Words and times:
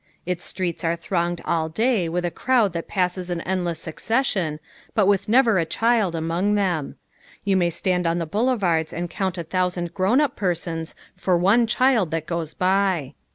Its 0.25 0.43
streets 0.43 0.83
are 0.83 0.95
thronged 0.95 1.43
all 1.45 1.69
day 1.69 2.09
with 2.09 2.25
a 2.25 2.31
crowd 2.31 2.73
that 2.73 2.87
passes 2.87 3.29
in 3.29 3.39
endless 3.41 3.77
succession 3.79 4.59
but 4.95 5.05
with 5.05 5.29
never 5.29 5.59
a 5.59 5.63
child 5.65 6.15
among 6.15 6.55
them. 6.55 6.95
You 7.43 7.55
may 7.55 7.69
stand 7.69 8.07
on 8.07 8.17
the 8.17 8.25
boulevards 8.25 8.93
and 8.93 9.11
count 9.11 9.37
a 9.37 9.43
thousand 9.43 9.93
grown 9.93 10.19
up 10.19 10.35
persons 10.35 10.95
for 11.15 11.37
one 11.37 11.67
child 11.67 12.09
that 12.09 12.25
goes 12.25 12.55
by. 12.55 13.13